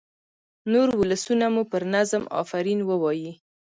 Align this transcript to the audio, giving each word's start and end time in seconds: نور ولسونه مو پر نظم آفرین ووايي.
نور 0.71 0.89
ولسونه 1.01 1.45
مو 1.53 1.63
پر 1.71 1.81
نظم 1.93 2.23
آفرین 2.41 2.79
ووايي. 2.85 3.31